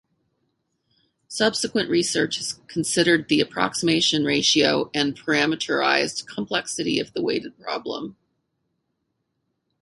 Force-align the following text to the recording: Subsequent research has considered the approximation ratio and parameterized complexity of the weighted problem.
Subsequent 1.27 1.87
research 1.87 2.37
has 2.37 2.53
considered 2.65 3.27
the 3.27 3.39
approximation 3.39 4.25
ratio 4.25 4.89
and 4.95 5.15
parameterized 5.15 6.25
complexity 6.25 6.99
of 6.99 7.13
the 7.13 7.21
weighted 7.21 7.55
problem. 7.59 8.17